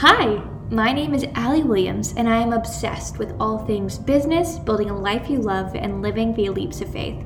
Hi, 0.00 0.40
my 0.70 0.92
name 0.92 1.12
is 1.12 1.26
Allee 1.34 1.64
Williams, 1.64 2.14
and 2.16 2.28
I 2.28 2.40
am 2.40 2.52
obsessed 2.52 3.18
with 3.18 3.34
all 3.40 3.58
things 3.58 3.98
business, 3.98 4.56
building 4.56 4.90
a 4.90 4.96
life 4.96 5.28
you 5.28 5.40
love, 5.40 5.74
and 5.74 6.02
living 6.02 6.32
via 6.36 6.52
leaps 6.52 6.80
of 6.80 6.92
faith. 6.92 7.20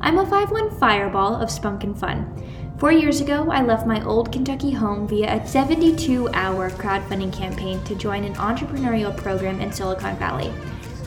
I'm 0.00 0.18
a 0.18 0.26
5 0.26 0.50
1 0.50 0.80
fireball 0.80 1.36
of 1.36 1.52
spunk 1.52 1.84
and 1.84 1.96
fun. 1.96 2.26
Four 2.78 2.90
years 2.90 3.20
ago, 3.20 3.48
I 3.48 3.62
left 3.62 3.86
my 3.86 4.04
old 4.04 4.32
Kentucky 4.32 4.72
home 4.72 5.06
via 5.06 5.36
a 5.36 5.46
72 5.46 6.28
hour 6.30 6.68
crowdfunding 6.70 7.32
campaign 7.32 7.80
to 7.84 7.94
join 7.94 8.24
an 8.24 8.34
entrepreneurial 8.34 9.16
program 9.16 9.60
in 9.60 9.72
Silicon 9.72 10.16
Valley. 10.16 10.52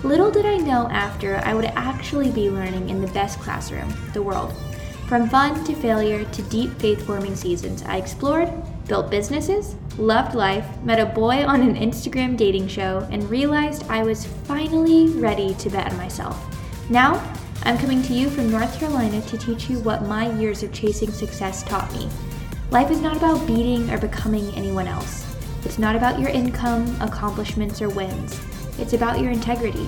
Little 0.04 0.32
did 0.32 0.46
I 0.46 0.56
know 0.56 0.88
after 0.90 1.42
I 1.44 1.54
would 1.54 1.66
actually 1.66 2.32
be 2.32 2.50
learning 2.50 2.90
in 2.90 3.02
the 3.02 3.12
best 3.12 3.40
classroom, 3.40 3.94
the 4.14 4.24
world. 4.24 4.54
From 5.10 5.28
fun 5.28 5.66
to 5.66 5.76
failure 5.76 6.24
to 6.24 6.42
deep 6.44 6.80
faith 6.80 7.06
forming 7.06 7.36
seasons, 7.36 7.84
I 7.84 7.98
explored, 7.98 8.50
built 8.90 9.10
businesses, 9.10 9.76
loved 9.98 10.36
life, 10.36 10.66
met 10.84 11.00
a 11.00 11.06
boy 11.06 11.46
on 11.46 11.62
an 11.62 11.76
Instagram 11.76 12.36
dating 12.36 12.68
show, 12.68 13.08
and 13.12 13.30
realized 13.30 13.86
I 13.88 14.04
was 14.04 14.26
finally 14.26 15.08
ready 15.10 15.54
to 15.54 15.70
bet 15.70 15.90
on 15.90 15.96
myself. 15.96 16.36
Now, 16.90 17.24
I'm 17.64 17.78
coming 17.78 18.02
to 18.04 18.14
you 18.14 18.30
from 18.30 18.50
North 18.50 18.80
Carolina 18.80 19.22
to 19.22 19.38
teach 19.38 19.70
you 19.70 19.80
what 19.80 20.08
my 20.08 20.32
years 20.40 20.64
of 20.64 20.74
chasing 20.74 21.12
success 21.12 21.64
taught 21.64 21.94
me. 21.94 22.10
Life 22.72 22.90
is 22.90 23.00
not 23.00 23.16
about 23.16 23.46
beating 23.46 23.90
or 23.92 24.00
becoming 24.00 24.54
anyone 24.56 24.88
else. 24.88 25.26
It's 25.66 25.78
not 25.78 25.96
about 25.96 26.20
your 26.20 26.30
income, 26.30 27.00
accomplishments, 27.00 27.82
or 27.82 27.90
wins. 27.90 28.42
It's 28.80 28.94
about 28.94 29.20
your 29.20 29.32
integrity. 29.32 29.88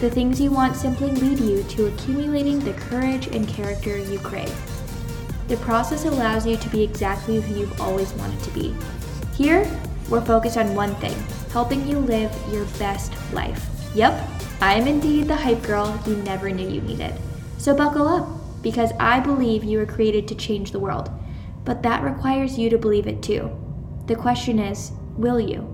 The 0.00 0.10
things 0.10 0.40
you 0.40 0.50
want 0.50 0.74
simply 0.74 1.12
lead 1.12 1.38
you 1.38 1.62
to 1.62 1.86
accumulating 1.86 2.58
the 2.58 2.72
courage 2.72 3.28
and 3.28 3.46
character 3.46 3.98
you 3.98 4.18
crave. 4.18 4.52
The 5.52 5.58
process 5.58 6.06
allows 6.06 6.46
you 6.46 6.56
to 6.56 6.68
be 6.70 6.82
exactly 6.82 7.38
who 7.38 7.60
you've 7.60 7.78
always 7.78 8.10
wanted 8.14 8.40
to 8.40 8.50
be. 8.52 8.74
Here, 9.36 9.70
we're 10.08 10.24
focused 10.24 10.56
on 10.56 10.74
one 10.74 10.94
thing 10.94 11.14
helping 11.50 11.86
you 11.86 11.98
live 11.98 12.34
your 12.50 12.64
best 12.78 13.12
life. 13.34 13.62
Yep, 13.94 14.30
I 14.62 14.76
am 14.76 14.86
indeed 14.86 15.28
the 15.28 15.36
hype 15.36 15.62
girl 15.62 16.00
you 16.06 16.16
never 16.16 16.48
knew 16.48 16.66
you 16.66 16.80
needed. 16.80 17.12
So 17.58 17.76
buckle 17.76 18.08
up, 18.08 18.26
because 18.62 18.92
I 18.98 19.20
believe 19.20 19.62
you 19.62 19.76
were 19.76 19.84
created 19.84 20.26
to 20.28 20.34
change 20.34 20.70
the 20.70 20.80
world. 20.80 21.10
But 21.66 21.82
that 21.82 22.02
requires 22.02 22.56
you 22.56 22.70
to 22.70 22.78
believe 22.78 23.06
it 23.06 23.22
too. 23.22 23.50
The 24.06 24.16
question 24.16 24.58
is, 24.58 24.92
will 25.18 25.38
you? 25.38 25.68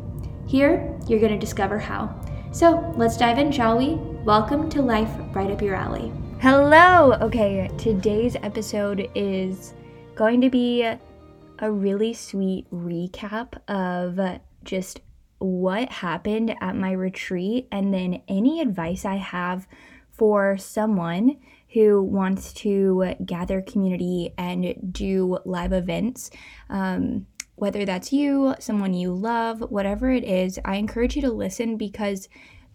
Here, 0.49 0.99
you're 1.07 1.21
going 1.21 1.31
to 1.31 1.39
discover 1.39 1.79
how. 1.79 2.21
So 2.51 2.93
let's 2.97 3.17
dive 3.17 3.39
in, 3.39 3.53
shall 3.53 3.79
we? 3.79 3.95
Welcome 4.25 4.69
to 4.71 4.83
Life 4.83 5.13
Right 5.33 5.53
Up 5.53 5.63
Your 5.63 5.77
Alley. 5.77 6.13
Hello! 6.41 7.15
Okay, 7.15 7.69
today's 7.79 8.37
episode 8.37 9.11
is 9.17 9.75
going 10.15 10.41
to 10.41 10.49
be 10.49 10.85
a 10.85 11.73
really 11.73 12.15
sweet 12.15 12.65
recap 12.71 13.55
of 13.67 14.41
just 14.63 15.01
what 15.39 15.91
happened 15.91 16.55
at 16.61 16.77
my 16.77 16.93
retreat 16.93 17.67
and 17.73 17.93
then 17.93 18.23
any 18.29 18.61
advice 18.61 19.05
I 19.05 19.17
have 19.17 19.67
for 20.13 20.57
someone 20.57 21.39
who 21.75 22.05
wants 22.05 22.53
to 22.53 23.17
gather 23.25 23.61
community 23.61 24.33
and 24.39 24.93
do 24.93 25.39
live 25.45 25.73
events. 25.73 26.31
Um, 26.71 27.27
whether 27.57 27.85
that's 27.85 28.13
you, 28.13 28.55
someone 28.61 28.95
you 28.95 29.13
love, 29.13 29.61
whatever 29.73 30.13
it 30.13 30.23
is, 30.23 30.61
I 30.65 30.77
encourage 30.77 31.17
you 31.17 31.23
to 31.23 31.33
listen 31.33 31.77
because 31.77 32.29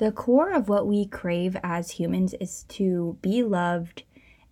the 0.03 0.11
core 0.11 0.51
of 0.51 0.67
what 0.67 0.85
we 0.85 1.05
crave 1.05 1.55
as 1.63 1.91
humans 1.91 2.35
is 2.41 2.63
to 2.63 3.17
be 3.21 3.41
loved 3.41 4.03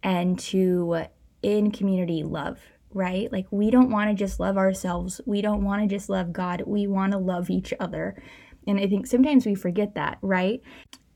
and 0.01 0.39
to 0.39 1.03
in 1.43 1.71
community 1.71 2.23
love, 2.23 2.57
right? 2.93 3.29
Like 3.33 3.47
we 3.51 3.69
don't 3.69 3.91
want 3.91 4.09
to 4.09 4.15
just 4.15 4.39
love 4.39 4.55
ourselves. 4.57 5.19
We 5.25 5.41
don't 5.41 5.65
want 5.65 5.81
to 5.81 5.93
just 5.93 6.07
love 6.07 6.31
God. 6.31 6.63
We 6.65 6.87
want 6.87 7.11
to 7.11 7.17
love 7.17 7.49
each 7.49 7.73
other. 7.81 8.15
And 8.65 8.79
I 8.79 8.87
think 8.87 9.07
sometimes 9.07 9.45
we 9.45 9.53
forget 9.53 9.95
that, 9.95 10.19
right? 10.21 10.61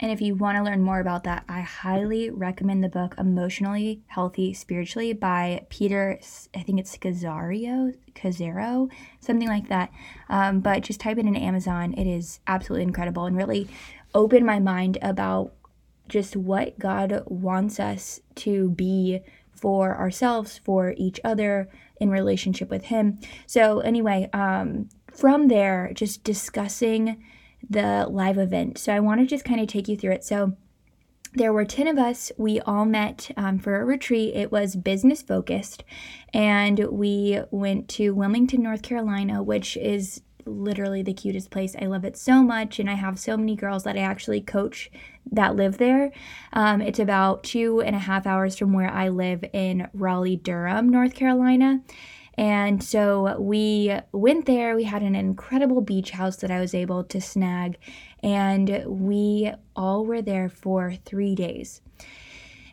And 0.01 0.11
if 0.11 0.19
you 0.19 0.35
want 0.35 0.57
to 0.57 0.63
learn 0.63 0.81
more 0.81 0.99
about 0.99 1.23
that, 1.23 1.45
I 1.47 1.61
highly 1.61 2.29
recommend 2.29 2.83
the 2.83 2.89
book 2.89 3.15
Emotionally 3.17 4.01
Healthy 4.07 4.53
Spiritually 4.53 5.13
by 5.13 5.65
Peter, 5.69 6.19
I 6.53 6.63
think 6.63 6.81
it's 6.81 6.97
Scazzero, 6.97 7.95
Cazzaro, 8.13 8.91
something 9.21 9.47
like 9.47 9.69
that. 9.69 9.91
Um, 10.27 10.59
but 10.59 10.83
just 10.83 10.99
type 10.99 11.17
it 11.17 11.25
in 11.25 11.37
Amazon. 11.37 11.93
It 11.93 12.07
is 12.07 12.41
absolutely 12.45 12.83
incredible 12.83 13.25
and 13.25 13.37
really 13.37 13.69
opened 14.15 14.47
my 14.47 14.59
mind 14.59 14.97
about 15.03 15.53
just 16.09 16.35
what 16.35 16.79
God 16.79 17.23
wants 17.27 17.79
us 17.79 18.19
to 18.35 18.69
be 18.71 19.19
for 19.51 19.95
ourselves, 19.95 20.57
for 20.57 20.95
each 20.97 21.19
other, 21.23 21.69
in 21.99 22.09
relationship 22.09 22.69
with 22.69 22.85
Him. 22.85 23.19
So, 23.45 23.79
anyway, 23.79 24.29
um, 24.33 24.89
from 25.13 25.47
there, 25.47 25.91
just 25.93 26.23
discussing 26.23 27.23
the 27.69 28.05
live 28.09 28.37
event. 28.37 28.77
So 28.77 28.93
I 28.93 28.99
want 28.99 29.21
to 29.21 29.25
just 29.25 29.45
kind 29.45 29.61
of 29.61 29.67
take 29.67 29.87
you 29.87 29.97
through 29.97 30.13
it. 30.13 30.23
So 30.23 30.55
there 31.33 31.53
were 31.53 31.65
10 31.65 31.87
of 31.87 31.97
us. 31.97 32.31
We 32.37 32.59
all 32.61 32.85
met 32.85 33.31
um, 33.35 33.59
for 33.59 33.79
a 33.79 33.85
retreat. 33.85 34.35
It 34.35 34.51
was 34.51 34.75
business 34.75 35.21
focused. 35.21 35.83
And 36.33 36.79
we 36.91 37.39
went 37.51 37.89
to 37.89 38.13
Wilmington, 38.13 38.61
North 38.61 38.81
Carolina, 38.81 39.43
which 39.43 39.77
is 39.77 40.21
literally 40.45 41.01
the 41.01 41.13
cutest 41.13 41.49
place. 41.49 41.75
I 41.79 41.85
love 41.85 42.05
it 42.05 42.17
so 42.17 42.43
much. 42.43 42.79
And 42.79 42.89
I 42.89 42.93
have 42.93 43.19
so 43.19 43.35
many 43.35 43.55
girls 43.55 43.83
that 43.83 43.97
I 43.97 44.01
actually 44.01 44.41
coach 44.41 44.91
that 45.31 45.55
live 45.55 45.77
there. 45.77 46.11
Um, 46.53 46.81
it's 46.81 46.99
about 46.99 47.43
two 47.43 47.81
and 47.81 47.95
a 47.95 47.99
half 47.99 48.27
hours 48.27 48.57
from 48.57 48.73
where 48.73 48.91
I 48.91 49.09
live 49.09 49.43
in 49.53 49.89
Raleigh, 49.93 50.37
Durham, 50.37 50.89
North 50.89 51.15
Carolina. 51.15 51.81
And 52.37 52.83
so 52.83 53.39
we 53.39 53.97
went 54.11 54.45
there. 54.45 54.75
We 54.75 54.83
had 54.83 55.03
an 55.03 55.15
incredible 55.15 55.81
beach 55.81 56.11
house 56.11 56.35
that 56.37 56.51
I 56.51 56.59
was 56.59 56.75
able 56.75 57.03
to 57.05 57.21
snag, 57.21 57.77
and 58.21 58.83
we 58.85 59.53
all 59.75 60.05
were 60.05 60.21
there 60.21 60.49
for 60.49 60.95
three 61.05 61.33
days. 61.33 61.81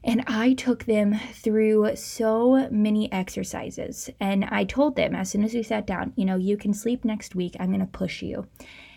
And 0.05 0.25
I 0.27 0.55
took 0.55 0.85
them 0.85 1.19
through 1.33 1.95
so 1.95 2.69
many 2.71 3.11
exercises. 3.13 4.11
And 4.19 4.45
I 4.47 4.65
told 4.65 4.97
them 4.97 5.15
as 5.15 5.31
soon 5.31 5.45
as 5.45 5.55
we 5.55 5.63
sat 5.63 5.87
down, 5.87 6.13
you 6.17 6.25
know, 6.25 6.37
you 6.37 6.57
can 6.57 6.75
sleep 6.75 7.05
next 7.05 7.35
week. 7.35 7.57
I'm 7.61 7.69
going 7.69 7.81
to 7.81 7.87
push 7.87 8.23
you. 8.23 8.47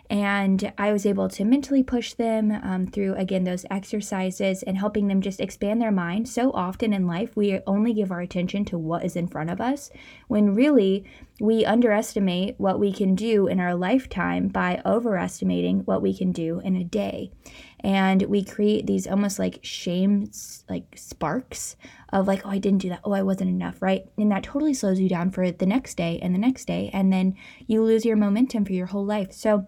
And 0.09 0.71
I 0.77 0.93
was 0.93 1.05
able 1.05 1.29
to 1.29 1.43
mentally 1.43 1.83
push 1.83 2.13
them 2.13 2.51
um, 2.51 2.87
through, 2.87 3.15
again, 3.15 3.43
those 3.43 3.65
exercises 3.71 4.61
and 4.63 4.77
helping 4.77 5.07
them 5.07 5.21
just 5.21 5.39
expand 5.39 5.81
their 5.81 5.91
mind. 5.91 6.29
So 6.29 6.51
often 6.51 6.93
in 6.93 7.07
life, 7.07 7.35
we 7.35 7.59
only 7.65 7.93
give 7.93 8.11
our 8.11 8.21
attention 8.21 8.65
to 8.65 8.77
what 8.77 9.03
is 9.03 9.15
in 9.15 9.27
front 9.27 9.49
of 9.49 9.59
us, 9.59 9.89
when 10.27 10.53
really 10.53 11.05
we 11.39 11.65
underestimate 11.65 12.55
what 12.59 12.79
we 12.79 12.93
can 12.93 13.15
do 13.15 13.47
in 13.47 13.59
our 13.59 13.75
lifetime 13.75 14.47
by 14.47 14.81
overestimating 14.85 15.79
what 15.79 16.01
we 16.01 16.15
can 16.15 16.31
do 16.31 16.59
in 16.59 16.75
a 16.75 16.83
day. 16.83 17.31
And 17.79 18.23
we 18.23 18.43
create 18.43 18.87
these 18.87 19.07
almost 19.07 19.37
like 19.37 19.59
shame, 19.61 20.29
like 20.69 20.85
sparks 20.95 21.75
of 22.11 22.27
like, 22.27 22.45
oh, 22.45 22.49
I 22.49 22.57
didn't 22.57 22.81
do 22.81 22.89
that. 22.89 23.01
Oh, 23.03 23.11
I 23.11 23.21
wasn't 23.21 23.49
enough, 23.49 23.81
right? 23.81 24.05
And 24.17 24.31
that 24.31 24.43
totally 24.43 24.73
slows 24.73 24.99
you 24.99 25.09
down 25.09 25.31
for 25.31 25.51
the 25.51 25.65
next 25.65 25.95
day 25.95 26.19
and 26.21 26.33
the 26.33 26.39
next 26.39 26.65
day. 26.65 26.89
And 26.93 27.11
then 27.11 27.35
you 27.67 27.83
lose 27.83 28.05
your 28.05 28.15
momentum 28.15 28.65
for 28.65 28.73
your 28.73 28.87
whole 28.87 29.05
life. 29.05 29.33
So, 29.33 29.67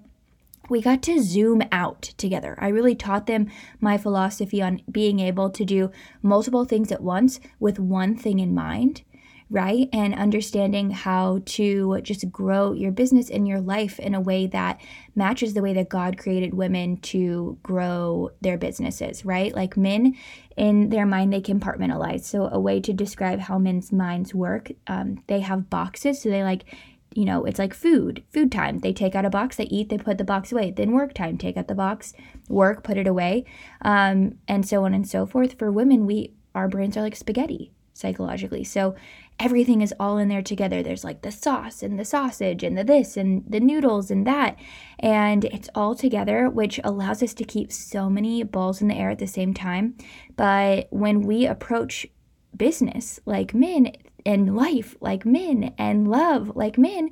we 0.70 0.82
got 0.82 1.02
to 1.04 1.22
zoom 1.22 1.62
out 1.72 2.02
together. 2.18 2.56
I 2.60 2.70
really 2.70 2.96
taught 2.96 3.28
them 3.28 3.50
my 3.80 3.98
philosophy 3.98 4.62
on 4.62 4.82
being 4.90 5.20
able 5.20 5.50
to 5.50 5.66
do 5.66 5.92
multiple 6.22 6.66
things 6.66 6.92
at 6.92 7.02
once 7.02 7.40
with 7.60 7.80
one 7.80 8.16
thing 8.16 8.40
in 8.40 8.54
mind, 8.54 9.04
right? 9.50 9.88
And 9.94 10.14
understanding 10.14 10.92
how 10.92 11.42
to 11.46 12.02
just 12.02 12.30
grow 12.32 12.74
your 12.74 12.92
business 12.92 13.30
and 13.30 13.48
your 13.48 13.62
life 13.62 13.98
in 14.00 14.14
a 14.14 14.22
way 14.22 14.48
that 14.48 14.82
matches 15.16 15.54
the 15.54 15.62
way 15.62 15.74
that 15.74 15.90
God 15.90 16.18
created 16.18 16.54
women 16.54 16.98
to 16.98 17.58
grow 17.64 18.32
their 18.42 18.58
businesses, 18.58 19.24
right? 19.24 19.56
Like 19.56 19.78
men 19.78 20.16
in 20.58 20.90
their 20.90 21.06
mind, 21.06 21.32
they 21.32 21.42
compartmentalize. 21.42 22.24
So, 22.24 22.50
a 22.52 22.60
way 22.60 22.82
to 22.82 22.92
describe 22.92 23.40
how 23.40 23.58
men's 23.58 23.92
minds 23.92 24.34
work, 24.34 24.72
um, 24.88 25.24
they 25.28 25.40
have 25.42 25.70
boxes. 25.70 26.22
So, 26.22 26.30
they 26.30 26.44
like 26.44 26.66
you 27.14 27.26
know, 27.26 27.46
it's 27.46 27.60
like 27.60 27.74
food, 27.74 28.24
food 28.32 28.52
time. 28.52 28.80
They 28.80 28.94
take 28.94 29.16
out 29.16 29.26
a 29.26 29.30
box, 29.30 29.56
they 29.56 29.66
eat, 29.66 29.90
they 29.90 29.98
put 29.98 30.18
the 30.18 30.24
box 30.24 30.52
away. 30.52 30.72
Then 30.72 30.92
work 30.92 31.14
time, 31.14 31.38
take 31.38 31.58
out 31.58 31.68
the 31.68 31.76
box, 31.76 32.14
work, 32.48 32.84
put 32.84 32.98
it 32.98 33.08
away, 33.08 33.46
um, 33.82 34.38
and 34.48 34.68
so 34.68 34.86
on 34.86 34.94
and 34.94 35.08
so 35.08 35.26
forth. 35.26 35.58
For 35.58 35.72
women, 35.72 36.06
we 36.06 36.34
our 36.54 36.68
brains 36.68 36.98
are 36.98 37.02
like 37.02 37.16
spaghetti 37.16 37.72
psychologically. 37.98 38.64
So 38.64 38.96
everything 39.40 39.82
is 39.82 39.94
all 40.00 40.18
in 40.18 40.30
there 40.30 40.42
together. 40.42 40.82
There's 40.82 41.04
like 41.04 41.22
the 41.22 41.32
sauce 41.32 41.84
and 41.84 42.00
the 42.00 42.06
sausage 42.06 42.64
and 42.64 42.78
the 42.78 42.84
this 42.84 43.18
and 43.18 43.44
the 43.48 43.60
noodles 43.60 44.12
and 44.12 44.26
that. 44.26 44.58
And 45.00 45.46
it's 45.46 45.70
all 45.76 45.96
together, 45.96 46.50
which 46.50 46.80
allows 46.84 47.22
us 47.24 47.34
to 47.36 47.44
keep 47.44 47.72
so 47.72 48.10
many 48.10 48.44
balls 48.44 48.82
in 48.82 48.88
the 48.88 48.96
air 48.96 49.10
at 49.10 49.20
the 49.20 49.28
same 49.28 49.54
time. 49.54 49.96
But 50.36 50.88
when 50.92 51.22
we 51.22 51.46
approach 51.46 52.08
business 52.56 53.20
like 53.26 53.54
men, 53.54 53.92
and 54.28 54.56
life 54.58 54.96
like 55.00 55.26
men 55.26 55.74
and 55.78 56.10
love 56.10 56.54
like 56.54 56.78
men, 56.78 57.10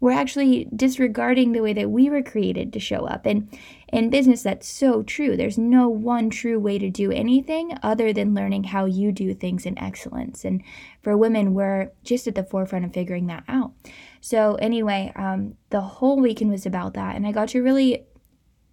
we're 0.00 0.10
actually 0.12 0.68
disregarding 0.74 1.52
the 1.52 1.62
way 1.62 1.72
that 1.72 1.90
we 1.90 2.10
were 2.10 2.22
created 2.22 2.72
to 2.72 2.80
show 2.80 3.06
up. 3.06 3.24
And 3.24 3.48
in 3.92 4.10
business, 4.10 4.42
that's 4.42 4.68
so 4.68 5.02
true. 5.04 5.36
There's 5.36 5.56
no 5.56 5.88
one 5.88 6.28
true 6.28 6.58
way 6.58 6.78
to 6.78 6.90
do 6.90 7.12
anything 7.12 7.78
other 7.82 8.12
than 8.12 8.34
learning 8.34 8.64
how 8.64 8.84
you 8.84 9.12
do 9.12 9.32
things 9.32 9.64
in 9.64 9.78
excellence. 9.78 10.44
And 10.44 10.62
for 11.02 11.16
women, 11.16 11.54
we're 11.54 11.92
just 12.02 12.26
at 12.26 12.34
the 12.34 12.44
forefront 12.44 12.84
of 12.84 12.92
figuring 12.92 13.28
that 13.28 13.44
out. 13.48 13.72
So, 14.20 14.56
anyway, 14.56 15.12
um, 15.14 15.54
the 15.70 15.80
whole 15.80 16.20
weekend 16.20 16.50
was 16.50 16.66
about 16.66 16.94
that. 16.94 17.14
And 17.14 17.26
I 17.26 17.32
got 17.32 17.48
to 17.50 17.62
really 17.62 18.04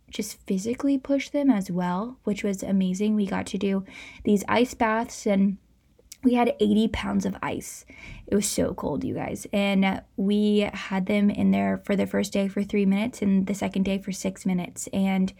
just 0.09 0.45
physically 0.45 0.97
push 0.97 1.29
them 1.29 1.49
as 1.49 1.71
well, 1.71 2.17
which 2.23 2.43
was 2.43 2.63
amazing. 2.63 3.15
We 3.15 3.27
got 3.27 3.45
to 3.47 3.57
do 3.57 3.85
these 4.23 4.43
ice 4.47 4.73
baths 4.73 5.25
and 5.25 5.57
we 6.23 6.33
had 6.35 6.55
80 6.59 6.87
pounds 6.89 7.25
of 7.25 7.35
ice. 7.43 7.85
It 8.27 8.35
was 8.35 8.47
so 8.47 8.73
cold, 8.73 9.03
you 9.03 9.13
guys. 9.13 9.45
And 9.51 10.01
we 10.15 10.69
had 10.73 11.05
them 11.05 11.29
in 11.29 11.51
there 11.51 11.81
for 11.85 11.95
the 11.95 12.07
first 12.07 12.31
day 12.31 12.47
for 12.47 12.63
three 12.63 12.85
minutes 12.85 13.21
and 13.21 13.45
the 13.45 13.53
second 13.53 13.83
day 13.83 13.97
for 13.97 14.11
six 14.11 14.45
minutes. 14.45 14.87
And, 14.93 15.33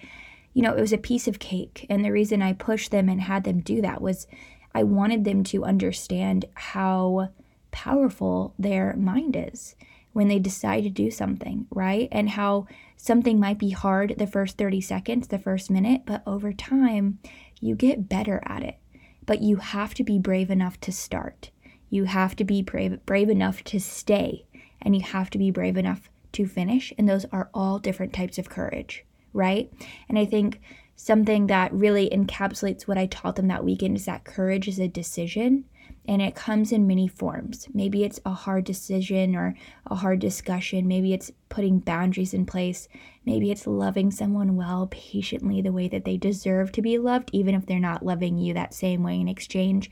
you 0.53 0.62
know, 0.62 0.74
it 0.74 0.81
was 0.81 0.94
a 0.94 0.97
piece 0.97 1.27
of 1.27 1.39
cake. 1.39 1.85
And 1.89 2.03
the 2.03 2.12
reason 2.12 2.41
I 2.41 2.53
pushed 2.53 2.91
them 2.91 3.07
and 3.07 3.21
had 3.21 3.45
them 3.45 3.62
do 3.62 3.81
that 3.81 4.01
was 4.01 4.27
I 4.75 4.83
wanted 4.83 5.24
them 5.24 5.44
to 5.45 5.63
understand 5.63 6.45
how 6.56 7.30
powerful 7.71 8.53
their 8.59 8.95
mind 8.95 9.35
is 9.38 9.75
when 10.12 10.27
they 10.27 10.38
decide 10.38 10.83
to 10.83 10.89
do 10.89 11.09
something, 11.09 11.65
right? 11.71 12.07
And 12.12 12.30
how 12.30 12.68
something 12.97 13.39
might 13.39 13.57
be 13.57 13.71
hard 13.71 14.15
the 14.18 14.27
first 14.27 14.57
30 14.57 14.81
seconds, 14.81 15.27
the 15.27 15.39
first 15.39 15.71
minute, 15.71 16.03
but 16.06 16.21
over 16.27 16.53
time, 16.53 17.19
you 17.59 17.75
get 17.75 18.09
better 18.09 18.41
at 18.45 18.62
it 18.62 18.77
but 19.25 19.42
you 19.42 19.58
have 19.58 19.94
to 19.96 20.04
be 20.04 20.20
brave 20.20 20.50
enough 20.50 20.80
to 20.81 20.92
start. 20.92 21.52
You 21.90 22.06
have 22.06 22.36
to 22.38 22.44
be 22.44 22.62
brave, 22.62 23.06
brave 23.06 23.30
enough 23.30 23.64
to 23.66 23.80
stay, 23.80 24.46
and 24.81 24.96
you 24.96 25.02
have 25.02 25.30
to 25.31 25.38
be 25.38 25.52
brave 25.52 25.78
enough 25.78 26.10
to 26.34 26.48
finish. 26.48 26.92
And 26.98 27.08
those 27.08 27.25
are 27.31 27.50
all 27.54 27.80
different 27.80 28.14
types 28.14 28.38
of 28.38 28.50
courage, 28.50 29.06
right? 29.31 29.72
And 30.10 30.18
I 30.18 30.25
think 30.25 30.60
something 30.96 31.48
that 31.48 31.74
really 31.74 32.10
encapsulates 32.10 32.84
what 32.84 32.98
I 32.98 33.06
taught 33.08 33.36
them 33.36 33.48
that 33.48 33.66
weekend 33.66 33.98
is 33.98 34.06
that 34.06 34.24
courage 34.24 34.68
is 34.68 34.80
a 34.80 34.88
decision 34.88 35.66
and 36.08 36.22
it 36.22 36.36
comes 36.36 36.72
in 36.72 36.88
many 36.88 37.08
forms. 37.08 37.68
Maybe 37.74 38.04
it's 38.04 38.19
a 38.26 38.34
hard 38.34 38.66
decision 38.66 39.36
or 39.36 39.56
a 39.88 39.96
hard 39.96 40.19
discussion. 40.19 40.88
Maybe 40.88 41.14
it's 41.14 41.31
putting 41.50 41.80
boundaries 41.80 42.34
in 42.34 42.46
place. 42.46 42.90
Maybe 43.25 43.52
it's 43.52 43.68
loving 43.68 44.12
someone 44.12 44.56
well, 44.56 44.88
patiently, 44.92 45.62
the 45.62 45.72
way 45.72 45.88
that 45.88 46.06
they 46.06 46.18
deserve 46.18 46.72
to 46.74 46.81
be 46.81 46.98
loved, 46.98 47.30
even 47.34 47.56
if 47.56 47.66
they're 47.66 47.80
not 47.80 48.06
loving 48.06 48.38
you 48.38 48.54
that 48.54 48.74
same 48.74 49.04
way 49.04 49.20
in 49.20 49.28
exchange. 49.28 49.90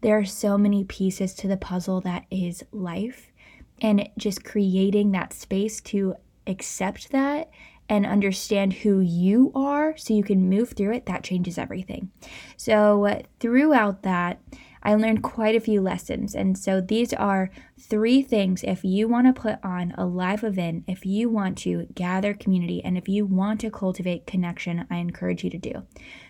There 0.00 0.18
are 0.18 0.24
so 0.24 0.56
many 0.58 0.84
pieces 0.84 1.34
to 1.34 1.48
the 1.48 1.56
puzzle 1.56 2.00
that 2.02 2.24
is 2.30 2.64
life, 2.72 3.32
and 3.80 4.08
just 4.16 4.44
creating 4.44 5.12
that 5.12 5.32
space 5.32 5.80
to 5.82 6.14
accept 6.46 7.10
that 7.10 7.50
and 7.88 8.06
understand 8.06 8.72
who 8.72 9.00
you 9.00 9.52
are 9.54 9.96
so 9.96 10.14
you 10.14 10.22
can 10.22 10.48
move 10.48 10.70
through 10.70 10.92
it, 10.92 11.06
that 11.06 11.22
changes 11.22 11.58
everything. 11.58 12.10
So, 12.56 13.22
throughout 13.40 14.02
that, 14.02 14.40
I 14.84 14.94
learned 14.94 15.22
quite 15.22 15.56
a 15.56 15.60
few 15.60 15.80
lessons. 15.80 16.34
And 16.34 16.58
so 16.58 16.80
these 16.80 17.14
are 17.14 17.50
three 17.80 18.22
things 18.22 18.62
if 18.62 18.84
you 18.84 19.08
want 19.08 19.26
to 19.26 19.40
put 19.40 19.58
on 19.64 19.94
a 19.96 20.04
live 20.04 20.44
event, 20.44 20.84
if 20.86 21.06
you 21.06 21.30
want 21.30 21.56
to 21.58 21.86
gather 21.94 22.34
community, 22.34 22.84
and 22.84 22.98
if 22.98 23.08
you 23.08 23.24
want 23.24 23.60
to 23.60 23.70
cultivate 23.70 24.26
connection, 24.26 24.86
I 24.90 24.96
encourage 24.96 25.42
you 25.42 25.50
to 25.50 25.58
do. 25.58 25.84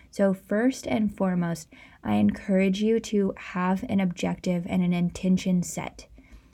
So, 0.09 0.33
first 0.33 0.87
and 0.87 1.13
foremost, 1.13 1.67
I 2.01 2.15
encourage 2.15 2.81
you 2.81 3.01
to 3.01 3.33
have 3.35 3.83
an 3.89 3.99
objective 3.99 4.65
and 4.69 4.81
an 4.81 4.93
intention 4.93 5.61
set. 5.61 6.07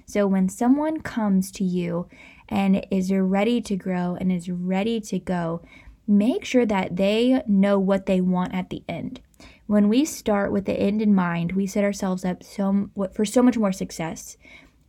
So, 0.07 0.25
when 0.25 0.49
someone 0.49 1.01
comes 1.01 1.51
to 1.51 1.63
you 1.63 2.07
and 2.49 2.83
is 2.89 3.11
ready 3.11 3.61
to 3.61 3.75
grow 3.75 4.17
and 4.19 4.31
is 4.31 4.49
ready 4.49 4.99
to 5.01 5.19
go, 5.19 5.61
make 6.07 6.43
sure 6.43 6.65
that 6.65 6.95
they 6.95 7.43
know 7.47 7.77
what 7.77 8.07
they 8.07 8.19
want 8.19 8.55
at 8.55 8.71
the 8.71 8.83
end. 8.89 9.21
When 9.67 9.89
we 9.89 10.05
start 10.05 10.51
with 10.51 10.65
the 10.65 10.73
end 10.73 11.01
in 11.01 11.15
mind, 11.15 11.53
we 11.53 11.67
set 11.67 11.83
ourselves 11.83 12.25
up 12.25 12.43
so 12.43 12.89
for 13.13 13.25
so 13.25 13.41
much 13.41 13.57
more 13.57 13.71
success 13.71 14.37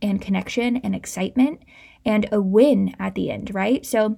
and 0.01 0.21
connection 0.21 0.77
and 0.77 0.93
excitement 0.95 1.61
and 2.05 2.27
a 2.31 2.41
win 2.41 2.93
at 2.99 3.15
the 3.15 3.31
end, 3.31 3.53
right? 3.53 3.85
So 3.85 4.17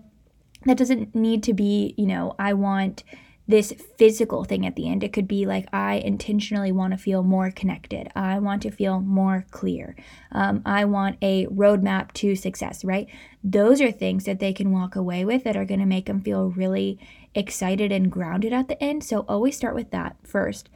that 0.65 0.77
doesn't 0.77 1.13
need 1.13 1.43
to 1.43 1.53
be, 1.53 1.93
you 1.97 2.07
know, 2.07 2.35
I 2.39 2.53
want 2.53 3.03
this 3.47 3.73
physical 3.97 4.43
thing 4.43 4.65
at 4.65 4.75
the 4.75 4.89
end. 4.89 5.03
It 5.03 5.13
could 5.13 5.27
be 5.27 5.45
like, 5.45 5.67
I 5.71 5.95
intentionally 5.95 6.71
want 6.71 6.93
to 6.93 6.97
feel 6.97 7.21
more 7.21 7.51
connected. 7.51 8.09
I 8.15 8.39
want 8.39 8.63
to 8.63 8.71
feel 8.71 8.99
more 9.01 9.45
clear. 9.51 9.95
Um, 10.31 10.63
I 10.65 10.85
want 10.85 11.17
a 11.21 11.45
roadmap 11.47 12.11
to 12.13 12.35
success, 12.35 12.83
right? 12.83 13.07
Those 13.43 13.81
are 13.81 13.91
things 13.91 14.25
that 14.25 14.39
they 14.39 14.51
can 14.51 14.71
walk 14.71 14.95
away 14.95 15.25
with 15.25 15.43
that 15.43 15.55
are 15.55 15.65
going 15.65 15.79
to 15.79 15.85
make 15.85 16.07
them 16.07 16.21
feel 16.21 16.49
really 16.49 16.99
excited 17.35 17.91
and 17.91 18.11
grounded 18.11 18.53
at 18.53 18.67
the 18.67 18.81
end. 18.81 19.03
So 19.03 19.25
always 19.27 19.55
start 19.55 19.75
with 19.75 19.91
that 19.91 20.15
first. 20.23 20.69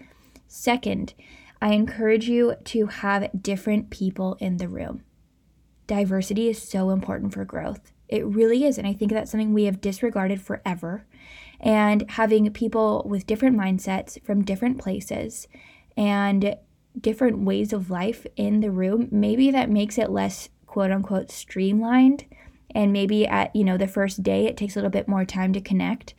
Second, 0.48 1.14
I 1.62 1.74
encourage 1.74 2.30
you 2.30 2.56
to 2.66 2.88
have 2.88 3.30
different 3.42 3.90
people 3.90 4.36
in 4.40 4.58
the 4.58 4.68
room. 4.68 5.04
Diversity 5.88 6.50
is 6.50 6.62
so 6.62 6.92
important 6.92 7.34
for 7.34 7.46
growth. 7.46 7.92
It 8.08 8.26
really 8.26 8.66
is. 8.66 8.78
And 8.78 8.88
I 8.88 8.94
think 8.94 9.12
that's 9.12 9.32
something 9.32 9.54
we 9.54 9.66
have 9.66 9.82
disregarded 9.82 10.42
forever 10.42 11.06
and 11.60 12.10
having 12.12 12.52
people 12.52 13.04
with 13.06 13.28
different 13.28 13.58
mindsets 13.58 14.24
from 14.24 14.44
different 14.44 14.78
places 14.80 15.48
and 15.98 16.56
different 17.00 17.40
ways 17.40 17.74
of 17.74 17.92
life 17.92 18.26
in 18.36 18.62
the 18.62 18.72
room, 18.72 19.08
maybe 19.12 19.52
that 19.52 19.70
makes 19.70 19.98
it 19.98 20.10
less 20.10 20.50
quote 20.66 20.92
unquote 20.92 21.32
streamlined. 21.32 22.26
And 22.74 22.94
maybe 22.94 23.28
at, 23.28 23.56
you 23.56 23.64
know, 23.64 23.78
the 23.78 23.88
first 23.88 24.24
day 24.24 24.46
it 24.46 24.56
takes 24.56 24.76
a 24.76 24.80
little 24.80 24.92
bit 24.92 25.08
more 25.08 25.26
time 25.26 25.54
to 25.54 25.62
connect, 25.62 26.14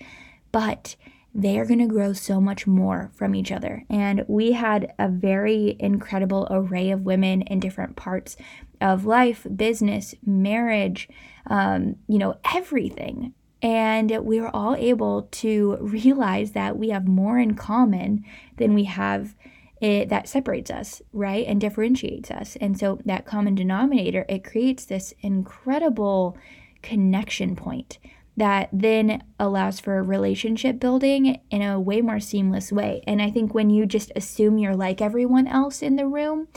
but 0.52 0.96
they 1.34 1.58
are 1.58 1.64
going 1.64 1.78
to 1.78 1.86
grow 1.86 2.12
so 2.12 2.40
much 2.40 2.66
more 2.66 3.10
from 3.14 3.34
each 3.34 3.52
other. 3.52 3.84
And 3.88 4.24
we 4.26 4.52
had 4.52 4.92
a 4.98 5.08
very 5.08 5.76
incredible 5.78 6.48
array 6.50 6.90
of 6.90 7.02
women 7.02 7.42
in 7.42 7.60
different 7.60 7.96
parts 7.96 8.36
of 8.80 9.04
life, 9.04 9.46
business, 9.54 10.14
marriage, 10.26 11.08
um, 11.46 11.96
you 12.08 12.18
know, 12.18 12.36
everything. 12.52 13.32
And 13.62 14.10
we 14.24 14.40
were 14.40 14.54
all 14.54 14.74
able 14.74 15.22
to 15.30 15.76
realize 15.80 16.52
that 16.52 16.76
we 16.76 16.88
have 16.90 17.06
more 17.06 17.38
in 17.38 17.54
common 17.54 18.24
than 18.56 18.74
we 18.74 18.84
have 18.84 19.36
it, 19.80 20.10
that 20.10 20.28
separates 20.28 20.70
us, 20.70 21.00
right? 21.12 21.46
And 21.46 21.60
differentiates 21.60 22.30
us. 22.30 22.56
And 22.60 22.78
so 22.78 22.98
that 23.06 23.24
common 23.24 23.54
denominator, 23.54 24.26
it 24.28 24.44
creates 24.44 24.84
this 24.84 25.14
incredible 25.20 26.36
connection 26.82 27.56
point 27.56 27.98
that 28.40 28.68
then 28.72 29.22
allows 29.38 29.80
for 29.80 30.02
relationship 30.02 30.80
building 30.80 31.40
in 31.50 31.62
a 31.62 31.78
way 31.78 32.00
more 32.00 32.20
seamless 32.20 32.72
way. 32.72 33.02
And 33.06 33.20
I 33.20 33.30
think 33.30 33.54
when 33.54 33.70
you 33.70 33.86
just 33.86 34.10
assume 34.16 34.58
you're 34.58 34.76
like 34.76 35.00
everyone 35.00 35.46
else 35.46 35.82
in 35.82 35.96
the 35.96 36.06
room, 36.06 36.48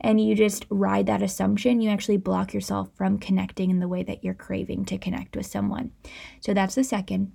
and 0.00 0.20
you 0.20 0.34
just 0.34 0.66
ride 0.68 1.06
that 1.06 1.22
assumption, 1.22 1.80
you 1.80 1.90
actually 1.90 2.18
block 2.18 2.52
yourself 2.52 2.90
from 2.94 3.18
connecting 3.18 3.70
in 3.70 3.80
the 3.80 3.88
way 3.88 4.02
that 4.02 4.22
you're 4.22 4.34
craving 4.34 4.84
to 4.84 4.98
connect 4.98 5.34
with 5.34 5.46
someone. 5.46 5.90
So 6.40 6.52
that's 6.52 6.74
the 6.74 6.84
second. 6.84 7.32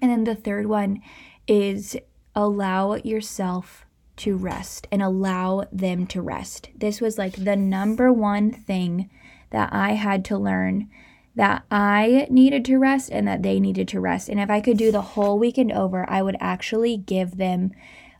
And 0.00 0.10
then 0.10 0.24
the 0.24 0.34
third 0.34 0.66
one 0.66 1.02
is 1.46 1.96
allow 2.34 2.94
yourself 2.94 3.84
to 4.16 4.36
rest 4.36 4.88
and 4.90 5.02
allow 5.02 5.64
them 5.70 6.06
to 6.08 6.22
rest. 6.22 6.70
This 6.74 7.00
was 7.00 7.18
like 7.18 7.34
the 7.36 7.56
number 7.56 8.12
one 8.12 8.50
thing 8.50 9.10
that 9.50 9.70
I 9.72 9.92
had 9.92 10.24
to 10.26 10.38
learn 10.38 10.88
that 11.34 11.64
I 11.70 12.26
needed 12.30 12.64
to 12.66 12.78
rest 12.78 13.10
and 13.10 13.26
that 13.26 13.42
they 13.42 13.58
needed 13.58 13.88
to 13.88 14.00
rest. 14.00 14.28
And 14.28 14.38
if 14.38 14.50
I 14.50 14.60
could 14.60 14.76
do 14.76 14.92
the 14.92 15.00
whole 15.00 15.38
weekend 15.38 15.72
over, 15.72 16.08
I 16.08 16.22
would 16.22 16.36
actually 16.40 16.96
give 16.96 17.36
them 17.36 17.72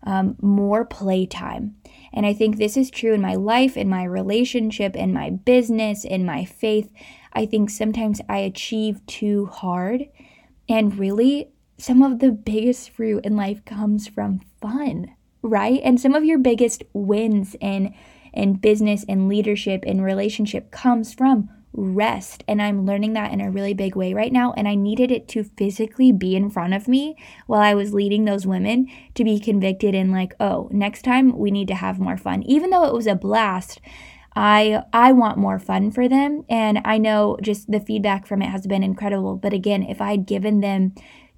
um, 0.04 0.36
more 0.40 0.84
playtime. 0.84 1.76
And 2.12 2.26
I 2.26 2.32
think 2.32 2.56
this 2.56 2.76
is 2.76 2.90
true 2.90 3.14
in 3.14 3.20
my 3.20 3.34
life, 3.34 3.76
in 3.76 3.88
my 3.88 4.04
relationship, 4.04 4.96
in 4.96 5.12
my 5.12 5.30
business, 5.30 6.04
in 6.04 6.24
my 6.24 6.44
faith. 6.44 6.90
I 7.32 7.46
think 7.46 7.70
sometimes 7.70 8.20
I 8.28 8.38
achieve 8.38 9.04
too 9.06 9.46
hard. 9.46 10.08
And 10.68 10.98
really, 10.98 11.48
some 11.78 12.02
of 12.02 12.18
the 12.18 12.30
biggest 12.30 12.90
fruit 12.90 13.24
in 13.24 13.36
life 13.36 13.64
comes 13.64 14.06
from 14.08 14.40
fun, 14.60 15.14
right? 15.42 15.80
And 15.82 16.00
some 16.00 16.14
of 16.14 16.24
your 16.24 16.38
biggest 16.38 16.82
wins 16.92 17.56
in 17.60 17.94
in 18.32 18.54
business 18.54 19.04
and 19.06 19.28
leadership 19.28 19.84
and 19.86 20.02
relationship 20.02 20.70
comes 20.70 21.12
from 21.12 21.50
rest. 21.72 22.44
And 22.46 22.60
I'm 22.60 22.84
learning 22.84 23.14
that 23.14 23.32
in 23.32 23.40
a 23.40 23.50
really 23.50 23.74
big 23.74 23.96
way 23.96 24.12
right 24.12 24.32
now. 24.32 24.52
And 24.56 24.68
I 24.68 24.74
needed 24.74 25.10
it 25.10 25.28
to 25.28 25.44
physically 25.44 26.12
be 26.12 26.36
in 26.36 26.50
front 26.50 26.74
of 26.74 26.88
me 26.88 27.16
while 27.46 27.60
I 27.60 27.74
was 27.74 27.94
leading 27.94 28.24
those 28.24 28.46
women 28.46 28.88
to 29.14 29.24
be 29.24 29.40
convicted 29.40 29.94
and 29.94 30.12
like, 30.12 30.34
oh, 30.38 30.68
next 30.70 31.02
time 31.02 31.36
we 31.38 31.50
need 31.50 31.68
to 31.68 31.74
have 31.74 31.98
more 31.98 32.16
fun. 32.16 32.42
Even 32.42 32.70
though 32.70 32.84
it 32.84 32.94
was 32.94 33.06
a 33.06 33.14
blast, 33.14 33.80
I 34.34 34.82
I 34.92 35.12
want 35.12 35.38
more 35.38 35.58
fun 35.58 35.90
for 35.90 36.08
them. 36.08 36.44
And 36.48 36.80
I 36.84 36.98
know 36.98 37.38
just 37.42 37.70
the 37.70 37.80
feedback 37.80 38.26
from 38.26 38.42
it 38.42 38.50
has 38.50 38.66
been 38.66 38.82
incredible. 38.82 39.36
But 39.36 39.52
again, 39.52 39.82
if 39.82 40.00
I 40.00 40.12
had 40.12 40.26
given 40.26 40.60
them 40.60 40.94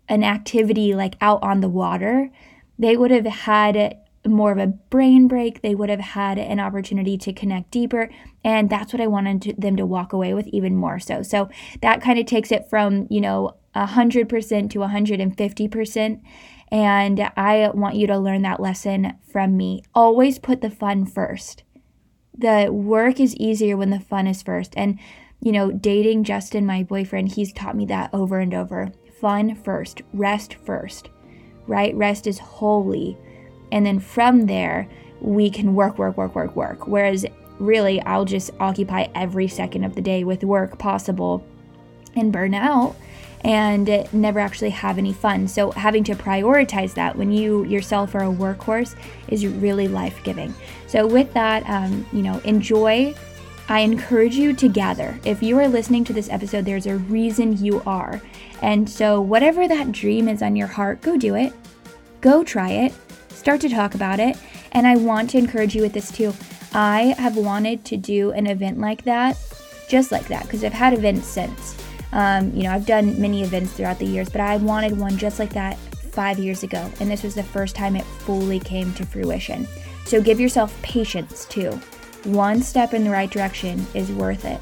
an 0.08 0.22
activity 0.22 0.94
like 0.94 1.16
out 1.20 1.42
on 1.42 1.60
the 1.60 1.68
water, 1.68 2.30
they 2.78 2.96
would 2.96 3.10
have 3.10 3.26
had 3.26 3.98
more 4.26 4.52
of 4.52 4.58
a 4.58 4.66
brain 4.66 5.28
break. 5.28 5.62
They 5.62 5.74
would 5.74 5.90
have 5.90 6.00
had 6.00 6.38
an 6.38 6.60
opportunity 6.60 7.18
to 7.18 7.32
connect 7.32 7.70
deeper. 7.70 8.10
And 8.42 8.70
that's 8.70 8.92
what 8.92 9.02
I 9.02 9.06
wanted 9.06 9.42
to, 9.42 9.52
them 9.54 9.76
to 9.76 9.86
walk 9.86 10.12
away 10.12 10.34
with 10.34 10.46
even 10.48 10.76
more 10.76 10.98
so. 10.98 11.22
So 11.22 11.48
that 11.82 12.00
kind 12.00 12.18
of 12.18 12.26
takes 12.26 12.50
it 12.52 12.68
from, 12.68 13.06
you 13.10 13.20
know, 13.20 13.56
100% 13.74 14.70
to 14.70 14.78
150%. 14.78 16.22
And 16.70 17.30
I 17.36 17.70
want 17.74 17.96
you 17.96 18.06
to 18.06 18.18
learn 18.18 18.42
that 18.42 18.60
lesson 18.60 19.14
from 19.30 19.56
me. 19.56 19.82
Always 19.94 20.38
put 20.38 20.60
the 20.60 20.70
fun 20.70 21.06
first. 21.06 21.62
The 22.36 22.68
work 22.72 23.20
is 23.20 23.36
easier 23.36 23.76
when 23.76 23.90
the 23.90 24.00
fun 24.00 24.26
is 24.26 24.42
first. 24.42 24.74
And, 24.76 24.98
you 25.40 25.52
know, 25.52 25.70
dating 25.70 26.24
Justin, 26.24 26.66
my 26.66 26.82
boyfriend, 26.82 27.32
he's 27.32 27.52
taught 27.52 27.76
me 27.76 27.86
that 27.86 28.10
over 28.12 28.40
and 28.40 28.54
over. 28.54 28.92
Fun 29.20 29.54
first, 29.54 30.02
rest 30.12 30.54
first, 30.54 31.10
right? 31.66 31.94
Rest 31.94 32.26
is 32.26 32.38
holy. 32.38 33.16
And 33.74 33.84
then 33.84 33.98
from 33.98 34.46
there, 34.46 34.88
we 35.20 35.50
can 35.50 35.74
work, 35.74 35.98
work, 35.98 36.16
work, 36.16 36.34
work, 36.36 36.56
work. 36.56 36.86
Whereas 36.86 37.26
really, 37.58 38.00
I'll 38.02 38.24
just 38.24 38.52
occupy 38.60 39.08
every 39.16 39.48
second 39.48 39.82
of 39.82 39.96
the 39.96 40.00
day 40.00 40.22
with 40.22 40.44
work 40.44 40.78
possible 40.78 41.44
and 42.14 42.32
burn 42.32 42.54
out 42.54 42.94
and 43.42 44.08
never 44.12 44.38
actually 44.38 44.70
have 44.70 44.96
any 44.96 45.12
fun. 45.12 45.48
So 45.48 45.72
having 45.72 46.04
to 46.04 46.14
prioritize 46.14 46.94
that 46.94 47.16
when 47.16 47.32
you 47.32 47.64
yourself 47.64 48.14
are 48.14 48.22
a 48.22 48.32
workhorse 48.32 48.94
is 49.26 49.44
really 49.44 49.88
life 49.88 50.22
giving. 50.22 50.54
So 50.86 51.04
with 51.04 51.32
that, 51.34 51.68
um, 51.68 52.06
you 52.12 52.22
know, 52.22 52.38
enjoy. 52.44 53.14
I 53.68 53.80
encourage 53.80 54.36
you 54.36 54.52
to 54.54 54.68
gather. 54.68 55.18
If 55.24 55.42
you 55.42 55.58
are 55.58 55.66
listening 55.66 56.04
to 56.04 56.12
this 56.12 56.28
episode, 56.30 56.64
there's 56.64 56.86
a 56.86 56.96
reason 56.96 57.56
you 57.56 57.82
are. 57.86 58.20
And 58.62 58.88
so, 58.88 59.22
whatever 59.22 59.66
that 59.66 59.90
dream 59.90 60.28
is 60.28 60.42
on 60.42 60.54
your 60.54 60.66
heart, 60.66 61.00
go 61.00 61.16
do 61.16 61.34
it. 61.34 61.52
Go 62.20 62.44
try 62.44 62.70
it. 62.70 62.92
Start 63.34 63.60
to 63.62 63.68
talk 63.68 63.94
about 63.94 64.20
it. 64.20 64.36
And 64.72 64.86
I 64.86 64.96
want 64.96 65.30
to 65.30 65.38
encourage 65.38 65.74
you 65.74 65.82
with 65.82 65.92
this 65.92 66.10
too. 66.10 66.32
I 66.72 67.14
have 67.18 67.36
wanted 67.36 67.84
to 67.86 67.96
do 67.96 68.32
an 68.32 68.46
event 68.46 68.78
like 68.78 69.04
that, 69.04 69.38
just 69.88 70.10
like 70.10 70.26
that, 70.28 70.42
because 70.44 70.64
I've 70.64 70.72
had 70.72 70.92
events 70.92 71.26
since. 71.26 71.76
Um, 72.12 72.52
you 72.54 72.64
know, 72.64 72.72
I've 72.72 72.86
done 72.86 73.20
many 73.20 73.42
events 73.42 73.72
throughout 73.72 73.98
the 73.98 74.06
years, 74.06 74.28
but 74.28 74.40
I 74.40 74.56
wanted 74.56 74.98
one 74.98 75.16
just 75.18 75.38
like 75.38 75.52
that 75.54 75.76
five 76.12 76.38
years 76.38 76.62
ago, 76.62 76.90
and 77.00 77.10
this 77.10 77.22
was 77.22 77.34
the 77.34 77.42
first 77.42 77.74
time 77.74 77.96
it 77.96 78.04
fully 78.04 78.60
came 78.60 78.94
to 78.94 79.04
fruition. 79.04 79.66
So 80.04 80.22
give 80.22 80.38
yourself 80.38 80.80
patience 80.82 81.44
too. 81.44 81.72
One 82.24 82.62
step 82.62 82.94
in 82.94 83.04
the 83.04 83.10
right 83.10 83.30
direction 83.30 83.84
is 83.94 84.10
worth 84.12 84.44
it, 84.44 84.60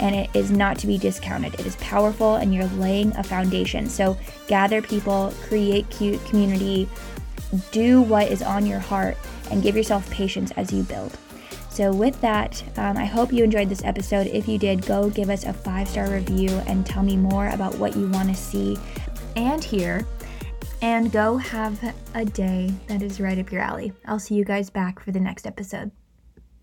and 0.00 0.14
it 0.14 0.30
is 0.34 0.50
not 0.50 0.78
to 0.78 0.86
be 0.86 0.98
discounted. 0.98 1.54
It 1.54 1.66
is 1.66 1.76
powerful, 1.76 2.36
and 2.36 2.54
you're 2.54 2.66
laying 2.66 3.14
a 3.16 3.22
foundation. 3.22 3.88
So 3.88 4.16
gather 4.48 4.80
people, 4.80 5.32
create 5.46 5.88
cute 5.90 6.24
community, 6.24 6.88
do 7.70 8.02
what 8.02 8.30
is 8.30 8.42
on 8.42 8.66
your 8.66 8.78
heart, 8.78 9.16
and 9.50 9.62
give 9.62 9.76
yourself 9.76 10.08
patience 10.10 10.50
as 10.52 10.72
you 10.72 10.82
build. 10.82 11.16
So, 11.70 11.92
with 11.92 12.20
that, 12.20 12.62
um, 12.78 12.96
I 12.96 13.04
hope 13.04 13.32
you 13.32 13.42
enjoyed 13.42 13.68
this 13.68 13.82
episode. 13.84 14.28
If 14.28 14.46
you 14.46 14.58
did, 14.58 14.86
go 14.86 15.10
give 15.10 15.28
us 15.28 15.44
a 15.44 15.52
five 15.52 15.88
star 15.88 16.08
review 16.08 16.50
and 16.68 16.86
tell 16.86 17.02
me 17.02 17.16
more 17.16 17.48
about 17.48 17.76
what 17.78 17.96
you 17.96 18.08
want 18.08 18.28
to 18.28 18.34
see 18.34 18.78
and 19.34 19.62
hear. 19.62 20.06
And 20.82 21.10
go 21.10 21.36
have 21.36 21.94
a 22.14 22.24
day 22.24 22.72
that 22.86 23.02
is 23.02 23.20
right 23.20 23.38
up 23.38 23.50
your 23.50 23.62
alley. 23.62 23.92
I'll 24.06 24.18
see 24.18 24.34
you 24.34 24.44
guys 24.44 24.70
back 24.70 25.00
for 25.00 25.10
the 25.10 25.20
next 25.20 25.46
episode. 25.46 25.90